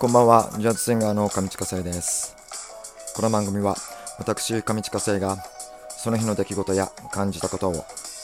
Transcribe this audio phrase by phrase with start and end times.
[0.00, 2.34] こんばんは、ジャズシンガーの上地下生です。
[3.14, 3.76] この番組は、
[4.18, 5.36] 私、上地下生が、
[5.90, 7.74] その日の出来事や感じたことを、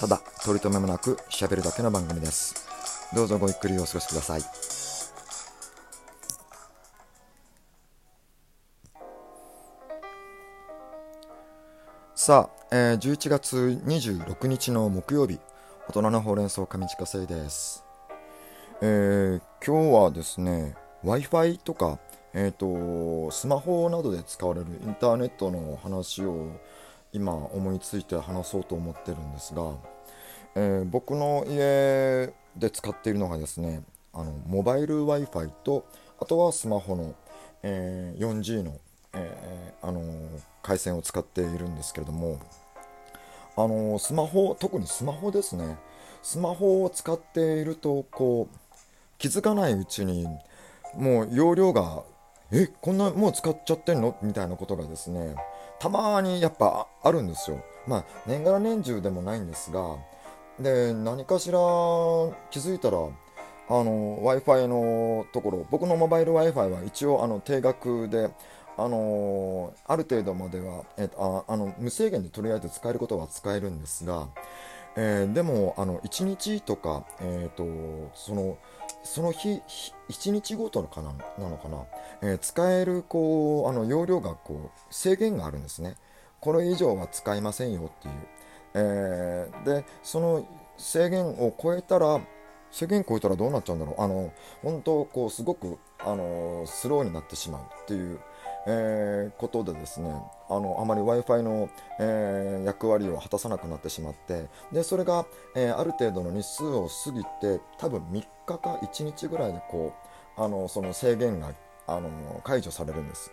[0.01, 2.67] ただ、取り留めもなく喋るだけの番組です。
[3.15, 4.40] どうぞごゆっくりお過ごしください。
[12.15, 15.38] さあ、えー11月26日の木曜日、
[15.88, 17.84] 大人のほうれん草上地下生です。
[18.80, 20.74] えー今日はですね
[21.07, 22.01] w i f i とか、
[22.34, 26.48] えー、とスマホなどで使われるインターネットの話を
[27.12, 29.73] 今思いついて話そうと思ってるんですが、
[30.56, 35.87] えー僕の家で使っているのがですねあのモバイル w i f i と
[36.19, 37.14] あとはスマホの、
[37.62, 38.80] えー 4G の、
[39.14, 40.02] えーあの
[40.62, 42.41] 回線を使っているんですけれども
[43.56, 45.78] あのスマホ特にスマホですね。
[46.25, 48.56] スマホを使っているとこう
[49.19, 50.27] 気づかないうちに
[50.96, 52.02] もう容量が
[52.52, 54.16] えこんなもう使っちゃってんの？
[54.22, 55.34] みたいなことがですね
[55.78, 57.62] たまにやっぱあるんですよ。
[57.86, 59.97] まあ年がら年中でもないんですが
[60.61, 61.58] で何かしら
[62.50, 68.30] 気づいたらあの w i f i のところ僕のモバイル w i f i は一応あの定額で
[68.78, 74.28] あのある程度までは、えっとああの無制限でとりあえず使えることは使えるんですが、
[74.97, 78.58] えーでもあの1日とか、えー、とその
[79.06, 79.62] その日
[80.10, 81.84] 1日ごとのかななのかな、
[82.22, 85.94] えー使えるこうあの容量がこう制限があるんですね。
[86.40, 88.14] これ以上は使いませんよっていう、
[88.74, 90.46] えーでその
[90.77, 92.20] 制限を超えたら
[92.70, 94.02] 制限超えたらどうなっちゃうんだろう？
[94.02, 98.20] あの本当こうすごくあのスローになってしまうっていう、
[98.67, 100.12] えーことでですね
[100.48, 101.69] あのあまり w i f i の、
[102.00, 109.95] えー役割を果たさなくなってしまってでそれが、えーある程度の日数を過ぎて多分3日か1日ぐらいでこ
[110.36, 111.53] うあのその制限が
[111.86, 113.31] あの解除されるんです。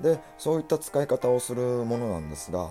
[0.00, 2.68] でそういった使い方をするものなんですが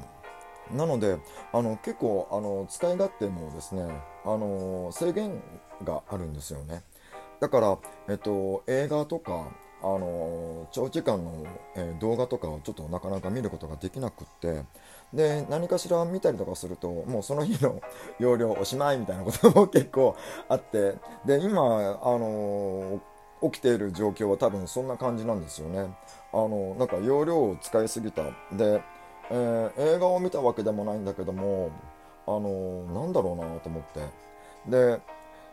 [0.72, 1.18] なので
[1.52, 3.84] あの結構あの使い勝手もですね
[4.24, 5.41] あの制限
[5.84, 6.84] があるんですよね。
[7.40, 7.78] だから、
[8.09, 9.50] えっと、映画とか
[9.85, 14.63] あの長時間の、え動画とかをちょっとなかなか見ることができなくって
[15.13, 17.79] で何かしら見たりとかするともうその日の
[18.18, 20.16] 容量おしまいみたいなことも結構
[20.50, 21.62] あってで今
[22.01, 23.00] あの
[23.44, 25.96] 起きている状況は多分そんな感じなんですよね。
[26.34, 28.23] あのなんか容量を使いすぎた。
[28.53, 28.81] で、
[29.29, 31.69] えー映画を見たわけでもないんだけども
[32.25, 34.00] あのなんだろうなと思って。
[34.67, 35.00] で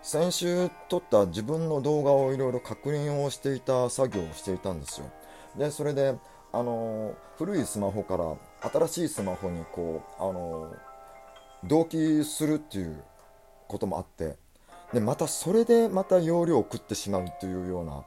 [0.02, 5.10] 先週撮った自分の動画をいろいろ確認をしていた作業をしていたんですよ。
[5.56, 6.16] でそれで
[6.52, 8.36] あの古いスマホから
[8.70, 10.74] 新しいスマホにこうあの
[11.64, 13.02] 同期するっていう
[13.68, 14.36] こともあって
[14.92, 18.02] でまたそれでまた容量を食ってしまうっていうような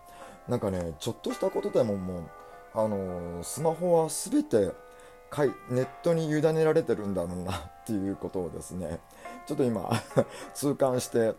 [0.48, 2.24] なんかねちょっとしたことでももう
[2.74, 4.72] あのスマホは全て
[5.30, 9.00] かいネットに委ねられてるんだろうなっていうことをですね
[9.48, 9.90] ちょっと今
[10.54, 11.34] 痛感して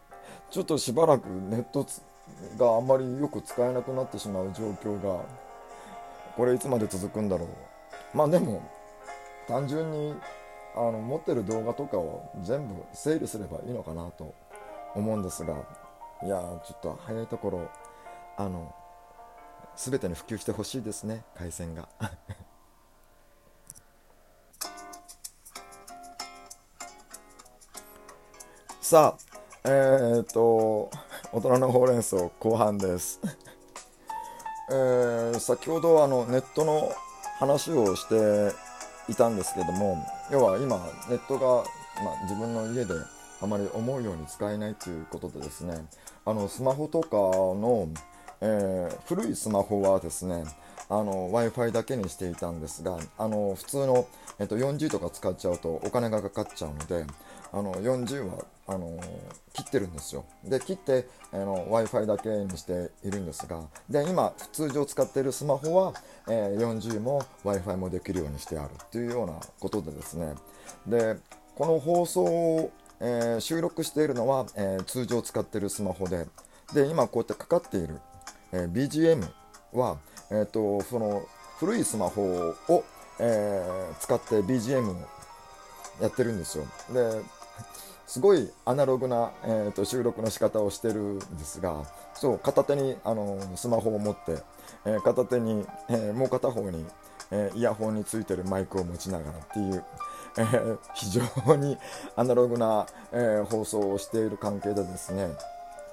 [0.51, 1.87] ちょっとしばらくネット
[2.59, 5.25] があんまりよく使えなくなってしまう状況が
[6.37, 7.49] これいつまで続くんだろう。
[8.17, 8.63] まあでも
[9.49, 10.15] 単純に
[10.75, 14.35] あの持ってる動画とかを全部整理すればいいのかなと
[14.95, 15.55] 思うんですが
[16.23, 16.37] いや
[16.67, 17.71] ちょっと早いところ
[18.37, 18.75] あの
[19.77, 21.89] 全てに普及してほしいですね回線が。
[28.81, 29.26] さあ
[29.69, 30.91] えー、っと
[31.33, 33.21] 大人のほうれん草後半です。
[34.71, 36.93] えー先ほどあのネットの
[37.41, 38.55] 話をして
[39.09, 40.77] いたんですけども要は今
[41.09, 41.65] ネットが、
[42.05, 42.95] まあ、自分の家で
[43.43, 45.85] あまり思うように使えないということでですね
[46.25, 47.89] あのスマホとかの、
[48.41, 50.45] えー古いスマホはですね
[50.89, 54.07] あの w i f i だけにしていたんですがあの普通の、
[54.39, 57.05] えっと 4G とか使っちゃうとお金がかかっちゃうので
[57.53, 58.99] あの 4G はあの
[59.53, 60.25] 切ってるんですよ。
[60.45, 65.95] で切ってあの w i f i だけにしているんですがで今通常使っているスマホは、
[66.29, 70.35] えー 4G も w i f i もできるようにしてあるっていうようなことでですね。
[70.87, 71.17] で
[71.55, 76.27] この放送を、えー収録しているのは、えー通常使っているスマホで
[76.75, 77.99] で今こうやってかかっている、
[78.53, 79.29] えー BGM
[79.73, 79.99] は、
[80.31, 81.23] えー、とその
[81.59, 82.23] 古いスマホ
[82.69, 82.85] を、
[83.19, 84.97] えー使って BGM を
[86.01, 86.65] やってるんですよ。
[86.93, 87.23] で
[88.07, 91.83] すごいアナログな、えー、と収録の仕方をしてるんですが
[92.15, 94.39] そう片手にあのスマホを持って、
[94.85, 96.85] えー片手に、えーもう片方に、
[97.31, 99.85] えーイヤホンについてるマイクを持ちながらっていう、
[100.39, 101.79] えー非常に
[102.15, 105.31] アナログな、えー放送をしている関係でですね。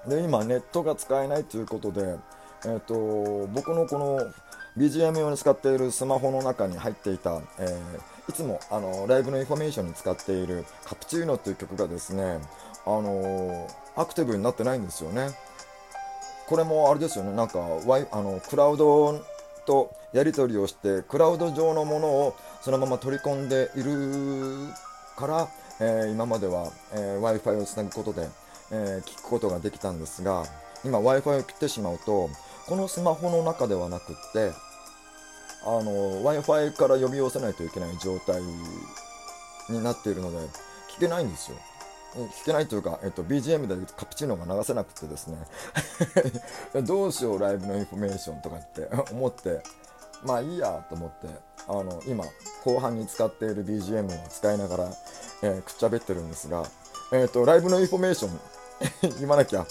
[0.07, 2.17] で今ネットが使えないということで、
[2.65, 4.19] えーと、僕のこの
[4.77, 12.39] BGM 用に使っているスマホの中に入っていた、えー、いつもあのライブのインフォメーションに使っている「カプチーノ」という曲がですね、
[12.85, 15.29] あのアクティブになってないんですよね。
[16.47, 19.21] これもあれですよね、なんか、y、あのクラウド
[19.65, 24.73] とやり取りをして、クラウド上のものをそのまま取り込んでいる
[25.15, 25.47] から、
[25.79, 28.27] えー、今までは、えー、Wi-Fi をつなぐことで、
[28.71, 30.45] えー、聞くことができたんですが、
[30.83, 32.29] 今 Wi-Fi を切ってしまうと、
[32.67, 34.51] このスマホの中ではなくって、
[35.65, 38.41] あの Wi-Fi から呼び寄せないといけない状態
[39.69, 40.37] になっているので、
[40.95, 41.57] 聞けないんですよ。
[42.15, 45.37] 聞けないというか、えっと、BGM でカプチーノが流せなくてですね
[46.85, 49.63] どうしようライブのインフォメーションとかって思って
[50.23, 51.27] まあいいやと思って
[51.67, 52.23] あの今
[52.63, 54.89] 後半に使っている BGM を使いながら、
[55.41, 56.63] えー、くっちゃべってるんですが、
[57.11, 58.39] えっ、とライブのインフォメーション
[59.19, 59.65] 言わなきゃ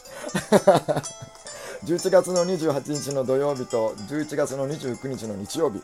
[1.84, 5.82] 11月の28日の土曜日と11月の29日の日曜日、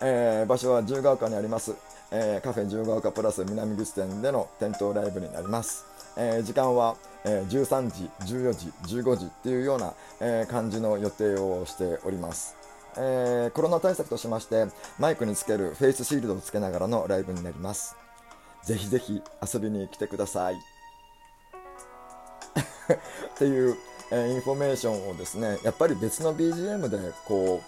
[0.00, 1.74] えー、場所は自由が丘にあります、
[2.12, 12.56] えー、カフェ自由が丘プラス南口店での店頭ライブになりますえー、時間は、えー、13時、14時、15時っていうような、えー、感じの予定をしております。
[12.98, 14.66] えコロナ対策としまして
[14.98, 17.96] マイクにつけるフェイスシールドをつけながらのライブになります。
[18.64, 20.56] ぜひぜひ遊びに来てください。
[22.92, 23.76] っていう、
[24.14, 27.62] えインフォメーションをですね、やっぱり別の BGM でこ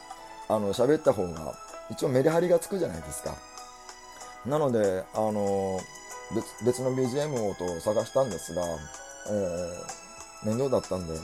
[0.48, 1.54] う、あの、喋った方が
[1.90, 3.34] 一応メリハリがつくじゃないですか。
[4.46, 5.80] なので、あの
[6.34, 8.62] 別別の BGM をと探したんですが、
[9.30, 11.14] えー、面倒だったんで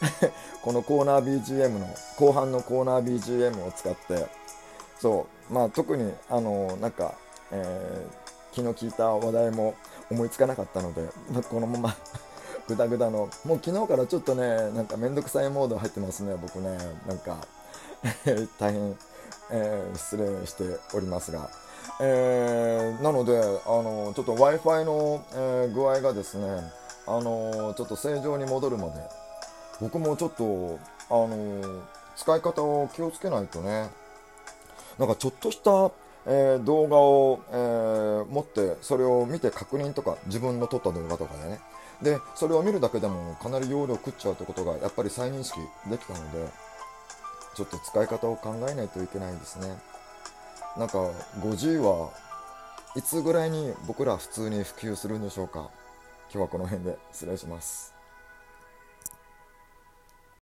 [0.62, 1.86] このコーナー BGM の
[2.18, 4.26] 後半のコーナー BGM を使って
[5.00, 7.14] そうまあ特にあのなんか、
[7.50, 9.74] えー、気の利いた話題も
[10.10, 11.96] 思いつかなかったので、まあ、このまま
[12.68, 13.28] グダグダの。
[13.44, 16.78] もう昨日からちょっとねなんかめんどくさいモード入ってますね僕ね。
[17.06, 17.36] なんか
[18.58, 18.96] 大変、
[19.50, 20.64] えー、失礼して
[20.94, 21.48] おりますが。
[22.00, 26.72] えー、なのであのちょっと w i f i の、えー、具合がですね
[27.06, 28.92] あのちょっと正常に戻るまで
[29.80, 30.78] 僕もちょっと
[31.10, 31.82] あの
[32.16, 33.90] 使い方を気をつけないとね。
[34.98, 35.90] なんかちょっとした、
[36.26, 41.60] えー、動画を、えー、持ってそれを見て確認とか自分の撮った動画とかでね。
[42.02, 46.48] でそれを見るだけでもかなり容量食っちゃうってことがやっぱり再認識できたので
[47.54, 49.76] ちょっと使い方を考えないといけないですね。
[50.76, 50.98] なんか
[51.40, 52.10] 5G は
[52.96, 55.70] いつぐらいに僕ら普通に普及するんでしょうか？
[56.32, 57.94] 今日はこの辺で失礼します